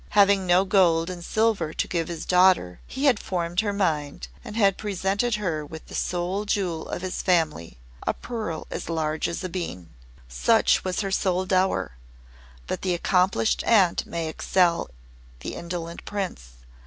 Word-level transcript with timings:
Having 0.17 0.47
no 0.47 0.65
gold 0.65 1.11
and 1.11 1.23
silver 1.23 1.73
to 1.73 1.87
give 1.87 2.07
his 2.07 2.25
daughter, 2.25 2.79
he 2.87 3.05
had 3.05 3.19
formed 3.19 3.59
her 3.59 3.71
mind, 3.71 4.29
and 4.43 4.55
had 4.55 4.75
presented 4.75 5.35
her 5.35 5.63
with 5.63 5.85
the 5.85 5.93
sole 5.93 6.43
jewel 6.43 6.87
of 6.89 7.03
his 7.03 7.21
family 7.21 7.77
a 8.07 8.15
pearl 8.15 8.65
as 8.71 8.89
large 8.89 9.27
as 9.27 9.43
a 9.43 9.47
bean. 9.47 9.91
Such 10.27 10.83
was 10.83 11.01
her 11.01 11.11
sole 11.11 11.45
dower, 11.45 11.97
but 12.65 12.81
the 12.81 12.95
accomplished 12.95 13.63
Aunt 13.65 14.07
may 14.07 14.27
excel 14.27 14.89
the 15.41 15.53
indolent 15.53 16.03
Prince. 16.03 16.53